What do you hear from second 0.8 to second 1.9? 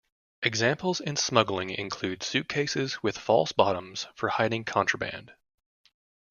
in smuggling